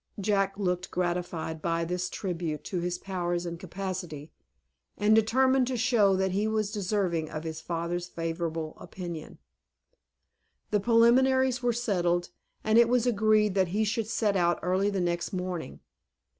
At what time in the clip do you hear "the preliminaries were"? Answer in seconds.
10.71-11.71